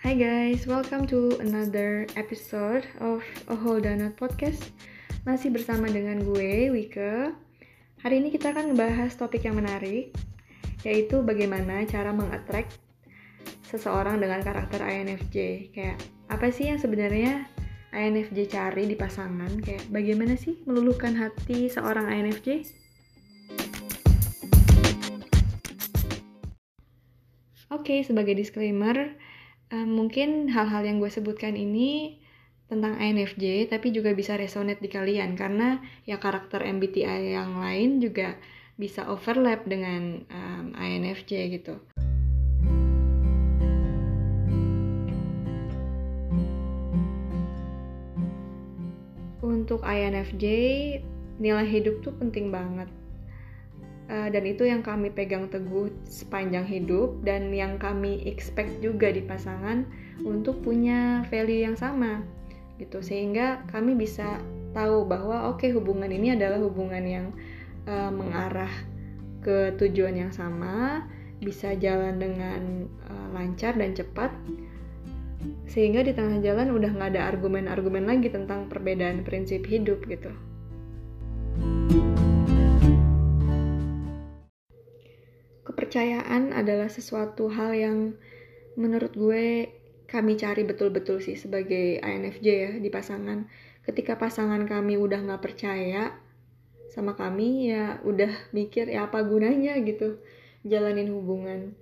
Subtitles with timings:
[0.00, 3.20] Hi guys, welcome to another episode of
[3.52, 4.72] A Whole Donut Podcast.
[5.28, 7.36] Masih bersama dengan gue, Wike.
[8.00, 10.16] Hari ini kita akan ngebahas topik yang menarik,
[10.88, 12.80] yaitu bagaimana cara mengattract
[13.68, 15.68] seseorang dengan karakter INFJ.
[15.76, 16.00] Kayak
[16.32, 17.44] apa sih yang sebenarnya
[17.92, 19.52] INFJ cari di pasangan?
[19.60, 22.48] Kayak bagaimana sih meluluhkan hati seorang INFJ?
[27.68, 29.12] Oke, okay, sebagai disclaimer,
[29.70, 32.18] um, mungkin hal-hal yang gue sebutkan ini
[32.70, 38.38] tentang INFJ, tapi juga bisa resonate di kalian karena ya karakter MBTI yang lain juga
[38.78, 41.74] bisa overlap dengan um, INFJ gitu.
[49.42, 50.44] Untuk INFJ,
[51.42, 52.99] nilai hidup tuh penting banget
[54.10, 59.86] dan itu yang kami pegang teguh sepanjang hidup dan yang kami expect juga di pasangan
[60.26, 62.26] untuk punya value yang sama
[62.82, 64.42] gitu sehingga kami bisa
[64.74, 67.26] tahu bahwa oke okay, hubungan ini adalah hubungan yang
[67.86, 68.72] uh, mengarah
[69.40, 71.06] ke tujuan yang sama
[71.40, 74.32] bisa jalan dengan uh, lancar dan cepat
[75.70, 80.34] sehingga di tengah jalan udah nggak ada argumen-argumen lagi tentang perbedaan prinsip hidup gitu.
[86.00, 87.98] Kepercayaan adalah sesuatu hal yang
[88.72, 89.68] menurut gue
[90.08, 93.44] kami cari betul-betul sih sebagai INFJ ya di pasangan.
[93.84, 96.16] Ketika pasangan kami udah nggak percaya
[96.88, 100.24] sama kami ya udah mikir ya apa gunanya gitu
[100.64, 101.76] jalanin hubungan.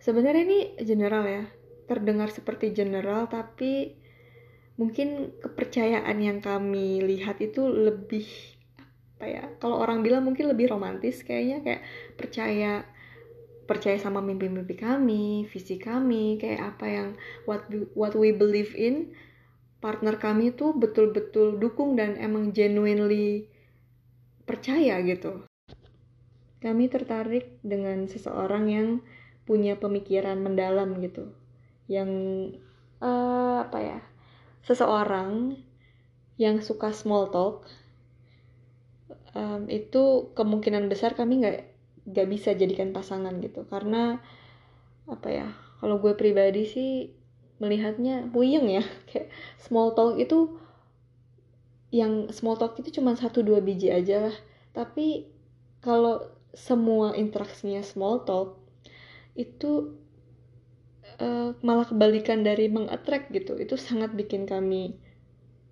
[0.00, 1.44] Sebenarnya ini general ya,
[1.84, 3.92] terdengar seperti general tapi
[4.80, 8.24] mungkin kepercayaan yang kami lihat itu lebih
[9.20, 11.82] apa ya kalau orang bilang mungkin lebih romantis kayaknya kayak
[12.16, 12.88] percaya
[13.68, 17.08] percaya sama mimpi-mimpi kami, visi kami, kayak apa yang
[17.44, 19.12] what we, what we believe in,
[19.84, 23.44] partner kami tuh betul-betul dukung dan emang genuinely
[24.48, 25.44] percaya gitu.
[26.64, 28.88] Kami tertarik dengan seseorang yang
[29.44, 31.28] punya pemikiran mendalam gitu,
[31.92, 32.08] yang
[33.04, 34.00] uh, apa ya,
[34.64, 35.60] seseorang
[36.40, 37.68] yang suka small talk,
[39.36, 41.77] um, itu kemungkinan besar kami nggak
[42.08, 43.68] gak bisa jadikan pasangan gitu.
[43.68, 44.20] Karena
[45.08, 45.48] apa ya
[45.80, 46.90] kalau gue pribadi sih
[47.62, 48.84] melihatnya puyeng ya.
[49.08, 49.28] Kayak
[49.60, 50.58] small talk itu
[51.88, 54.36] yang small talk itu cuma satu dua biji aja lah.
[54.72, 55.28] Tapi
[55.84, 56.24] kalau
[56.56, 58.58] semua interaksinya small talk
[59.38, 59.94] itu
[61.22, 63.54] uh, malah kebalikan dari mengattract gitu.
[63.56, 64.98] Itu sangat bikin kami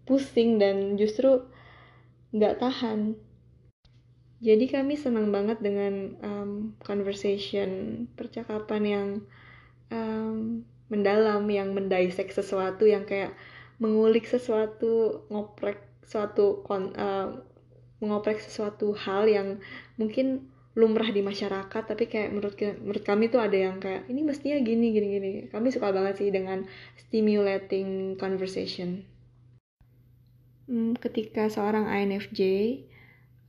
[0.06, 1.42] pusing dan justru
[2.30, 3.18] nggak tahan
[4.36, 6.50] jadi kami senang banget dengan um,
[6.84, 9.08] conversation, percakapan yang
[9.88, 10.60] um,
[10.92, 13.32] mendalam, yang mendisek sesuatu, yang kayak
[13.80, 17.40] mengulik sesuatu, ngoprek suatu kon, uh,
[17.98, 19.48] mengoprek sesuatu hal yang
[19.96, 24.60] mungkin lumrah di masyarakat tapi kayak menurut menurut kami tuh ada yang kayak ini mestinya
[24.60, 25.30] gini gini gini.
[25.48, 26.68] Kami suka banget sih dengan
[27.00, 29.08] stimulating conversation.
[30.68, 32.40] Hmm, ketika seorang INFJ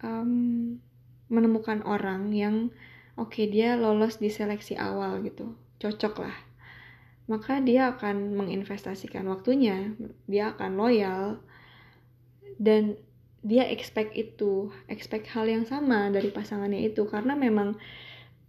[0.04, 0.78] um,
[1.28, 2.72] menemukan orang yang
[3.20, 5.56] oke okay, dia lolos di seleksi awal gitu.
[5.78, 6.38] Cocok lah.
[7.28, 9.94] Maka dia akan menginvestasikan waktunya.
[10.26, 11.44] Dia akan loyal.
[12.58, 12.98] Dan
[13.46, 17.06] dia expect itu expect hal yang sama dari pasangannya itu.
[17.06, 17.76] Karena memang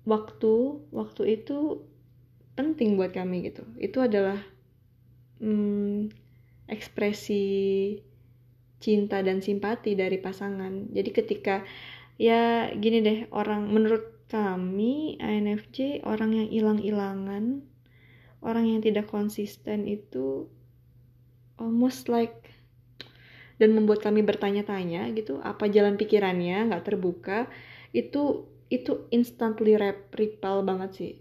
[0.08, 1.82] waktu waktu itu
[2.54, 3.66] penting buat kami gitu.
[3.76, 4.38] Itu adalah
[5.42, 6.10] hmm,
[6.70, 7.46] ekspresi
[8.78, 10.90] cinta dan simpati dari pasangan.
[10.94, 11.66] Jadi ketika
[12.18, 17.64] ya gini deh orang menurut kami INFJ orang yang hilang-hilangan,
[18.44, 20.46] orang yang tidak konsisten itu
[21.58, 22.54] almost like
[23.58, 27.50] dan membuat kami bertanya-tanya gitu apa jalan pikirannya nggak terbuka
[27.90, 31.12] itu itu instantly rep repel banget sih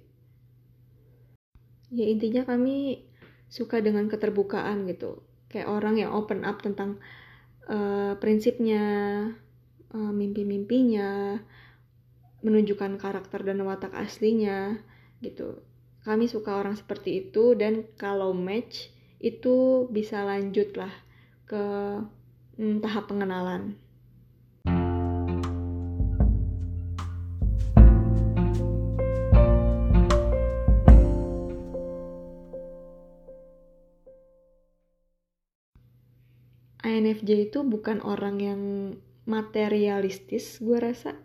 [1.89, 3.07] ya intinya kami
[3.49, 7.01] suka dengan keterbukaan gitu kayak orang yang open up tentang
[7.67, 8.85] uh, prinsipnya,
[9.93, 11.39] uh, mimpi-mimpinya,
[12.41, 14.79] menunjukkan karakter dan watak aslinya
[15.19, 15.61] gitu.
[16.07, 18.87] Kami suka orang seperti itu dan kalau match
[19.19, 20.93] itu bisa lanjut lah
[21.49, 21.63] ke
[22.55, 23.75] hmm, tahap pengenalan.
[36.85, 38.61] INFJ itu bukan orang yang
[39.27, 41.17] materialistis gue rasa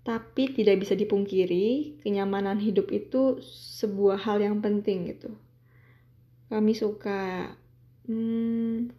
[0.00, 3.38] tapi tidak bisa dipungkiri kenyamanan hidup itu
[3.78, 5.36] sebuah hal yang penting gitu
[6.50, 7.52] kami suka
[8.10, 8.90] hmm,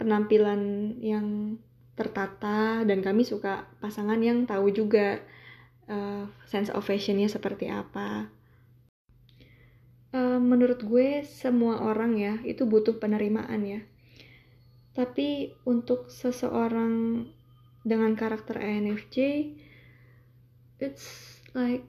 [0.00, 0.60] penampilan
[1.04, 1.60] yang
[1.92, 5.20] tertata dan kami suka pasangan yang tahu juga
[5.84, 8.32] uh, sense of fashionnya seperti apa.
[10.10, 13.80] Uh, menurut gue semua orang ya itu butuh penerimaan ya.
[14.90, 17.24] Tapi untuk seseorang
[17.86, 19.16] dengan karakter INFJ,
[20.82, 21.86] it's like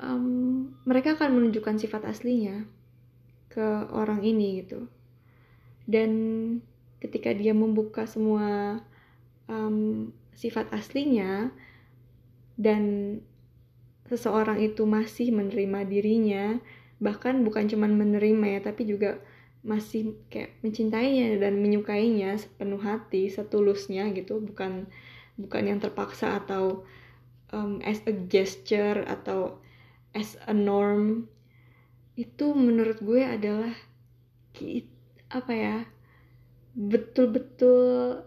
[0.00, 2.64] um, mereka akan menunjukkan sifat aslinya
[3.52, 4.88] ke orang ini gitu.
[5.84, 6.10] Dan
[7.04, 8.80] ketika dia membuka semua
[9.46, 11.50] um, sifat aslinya
[12.58, 13.18] dan
[14.06, 16.44] seseorang itu masih menerima dirinya
[16.98, 19.22] bahkan bukan cuma menerima ya tapi juga
[19.66, 24.38] masih kayak mencintainya dan menyukainya sepenuh hati setulusnya gitu.
[24.38, 24.86] Bukan
[25.38, 26.86] bukan yang terpaksa atau
[27.54, 29.58] um, as a gesture atau
[30.14, 31.26] as a norm.
[32.18, 33.74] Itu menurut gue adalah
[35.28, 35.76] apa ya
[36.74, 38.22] betul-betul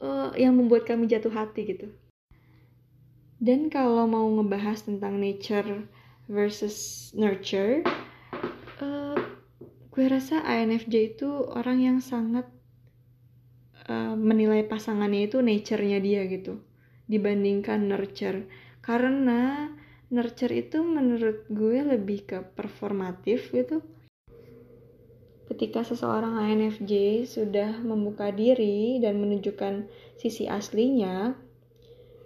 [0.00, 1.88] uh, yang membuat kami jatuh hati gitu.
[3.42, 5.90] Dan kalau mau ngebahas tentang nature
[6.32, 7.84] versus nurture,
[8.80, 9.20] uh,
[9.92, 12.48] gue rasa INFJ itu orang yang sangat
[13.92, 16.64] uh, menilai pasangannya itu nature-nya dia gitu,
[17.04, 18.48] dibandingkan nurture.
[18.80, 19.68] Karena
[20.08, 23.84] nurture itu menurut gue lebih ke performatif gitu.
[25.52, 29.84] Ketika seseorang INFJ sudah membuka diri dan menunjukkan
[30.16, 31.36] sisi aslinya,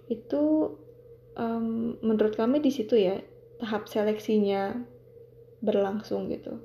[0.07, 0.79] itu
[1.35, 3.19] um, menurut kami di situ ya
[3.61, 4.77] tahap seleksinya
[5.65, 6.61] berlangsung gitu.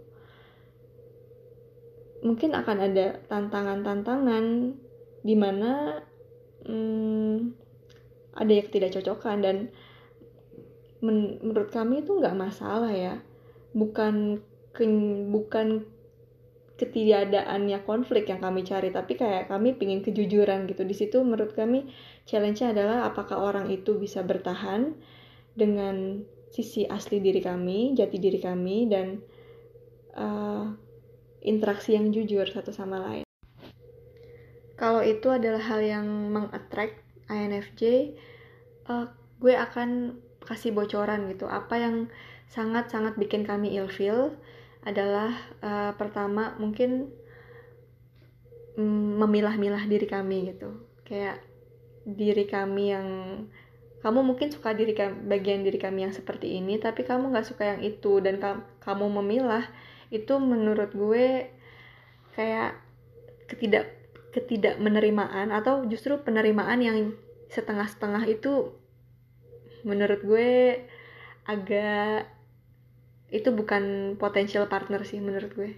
[2.21, 4.45] Mungkin akan ada tantangan-tantangan
[5.25, 6.01] di mana
[6.67, 7.37] hmm,
[8.37, 9.57] ada yang tidak cocokan dan
[11.01, 13.17] men menurut kami itu nggak masalah ya.
[13.73, 14.43] Bukan
[14.75, 14.85] ke,
[15.31, 15.87] bukan
[16.77, 20.85] ketidakadaannya konflik yang kami cari tapi kayak kami pingin kejujuran gitu.
[20.85, 21.89] Di situ menurut kami
[22.29, 24.93] challenge-nya adalah apakah orang itu bisa bertahan
[25.57, 29.23] dengan sisi asli diri kami jati diri kami dan
[30.19, 30.67] uh,
[31.41, 33.25] interaksi yang jujur satu sama lain.
[34.75, 36.99] Kalau itu adalah hal yang mengattract
[37.31, 38.13] INFJ
[38.91, 39.07] uh,
[39.39, 41.47] gue akan kasih bocoran gitu.
[41.47, 41.95] Apa yang
[42.51, 44.35] sangat-sangat bikin kami ilfeel
[44.83, 45.31] adalah
[45.61, 47.13] uh, pertama mungkin
[48.75, 50.83] mm, memilah-milah diri kami gitu.
[51.05, 51.45] Kayak
[52.03, 53.07] diri kami yang
[54.01, 57.81] kamu mungkin suka diri bagian diri kami yang seperti ini tapi kamu nggak suka yang
[57.85, 59.65] itu dan ka kamu memilah
[60.09, 61.47] itu menurut gue
[62.33, 62.75] kayak
[63.45, 63.93] ketidak
[64.31, 66.97] ketidak menerimaan atau justru penerimaan yang
[67.51, 68.73] setengah-setengah itu
[69.83, 70.81] menurut gue
[71.45, 72.29] agak
[73.31, 75.71] itu bukan potensial partner sih menurut gue.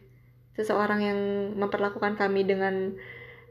[0.58, 1.20] Seseorang yang
[1.58, 2.98] memperlakukan kami dengan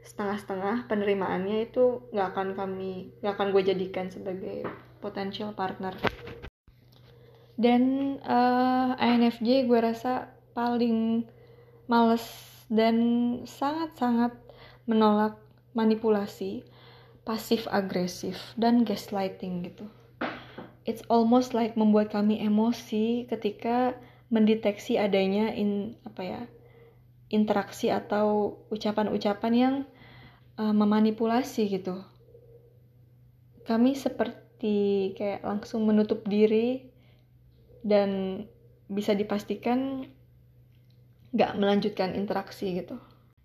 [0.03, 4.67] setengah-setengah penerimaannya itu nggak akan kami nggak akan gue jadikan sebagai
[4.99, 5.95] potensial partner.
[7.55, 11.23] Dan uh, eh, INFJ gue rasa paling
[11.87, 12.23] males
[12.67, 12.97] dan
[13.47, 14.35] sangat-sangat
[14.87, 15.39] menolak
[15.71, 16.67] manipulasi
[17.23, 19.87] pasif agresif dan gaslighting gitu.
[20.83, 23.95] It's almost like membuat kami emosi ketika
[24.27, 26.41] mendeteksi adanya in apa ya
[27.31, 29.75] interaksi atau ucapan-ucapan yang
[30.57, 32.01] uh, memanipulasi gitu.
[33.63, 36.87] Kami seperti kayak langsung menutup diri
[37.83, 38.43] dan
[38.91, 40.07] bisa dipastikan
[41.33, 42.99] gak melanjutkan interaksi gitu.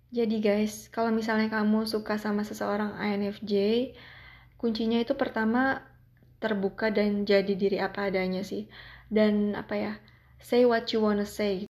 [0.09, 3.53] Jadi guys, kalau misalnya kamu suka sama seseorang INFJ,
[4.57, 5.85] kuncinya itu pertama
[6.39, 8.71] terbuka dan jadi diri apa adanya sih
[9.11, 9.93] dan apa ya
[10.39, 11.67] say what you wanna say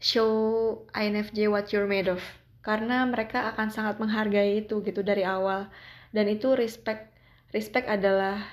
[0.00, 2.24] show INFJ what you're made of
[2.68, 5.72] karena mereka akan sangat menghargai itu gitu dari awal.
[6.12, 7.08] Dan itu respect
[7.56, 8.44] respect adalah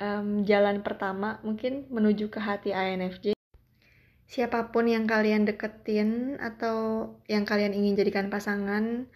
[0.00, 3.36] um, jalan pertama mungkin menuju ke hati INFJ
[4.28, 9.08] siapa pun yang kalian deketin atau yang kalian ingin jadikan pasangan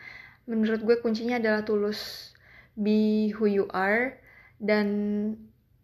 [0.48, 2.32] menurut gue kuncinya adalah tulus.
[2.72, 4.16] Be who you are
[4.56, 4.88] dan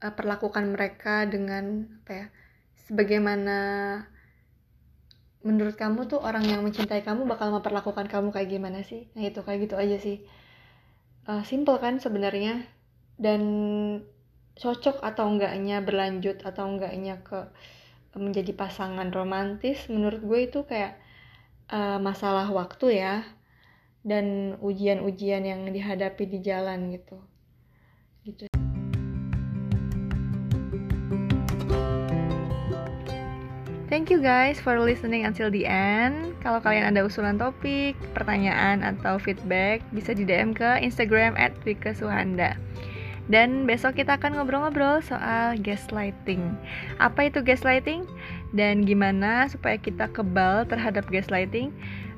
[0.00, 2.26] uh, perlakukan mereka dengan apa ya
[2.88, 3.58] sebagaimana
[5.46, 9.06] menurut kamu tuh orang yang mencintai kamu bakal memperlakukan kamu kayak gimana sih?
[9.14, 10.26] Nah itu kayak gitu aja sih.
[11.28, 12.66] Uh, simple kan sebenarnya?
[13.18, 13.42] Dan
[14.58, 17.50] cocok atau enggaknya berlanjut atau enggaknya ke
[18.18, 20.98] menjadi pasangan romantis menurut gue itu kayak
[21.70, 23.22] uh, masalah waktu ya.
[24.02, 27.18] Dan ujian-ujian yang dihadapi di jalan gitu.
[28.24, 28.67] Thank
[34.08, 36.32] Thank you guys for listening until the end.
[36.40, 41.52] Kalau kalian ada usulan topik, pertanyaan, atau feedback, bisa di DM ke Instagram at
[41.92, 42.56] Suhanda.
[43.28, 46.40] Dan besok kita akan ngobrol-ngobrol soal gaslighting.
[46.96, 48.08] Apa itu gaslighting?
[48.56, 51.68] Dan gimana supaya kita kebal terhadap gaslighting?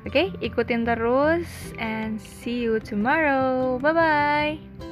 [0.07, 3.75] Oke, okay, ikutin terus and see you tomorrow.
[3.83, 4.90] Bye bye.